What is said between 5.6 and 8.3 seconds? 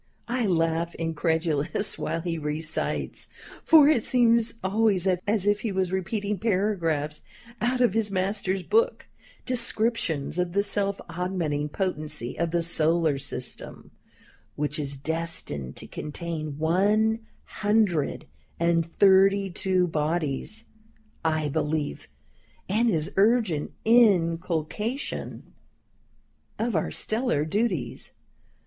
was repeating paragraphs out of his